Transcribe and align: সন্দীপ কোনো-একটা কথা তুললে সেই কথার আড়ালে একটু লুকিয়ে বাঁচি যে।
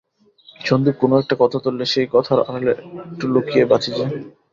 সন্দীপ 0.59 0.95
কোনো-একটা 1.01 1.35
কথা 1.39 1.57
তুললে 1.63 1.85
সেই 1.93 2.07
কথার 2.13 2.39
আড়ালে 2.43 2.71
একটু 3.03 3.25
লুকিয়ে 3.33 3.63
বাঁচি 3.65 3.89
যে। 3.91 4.05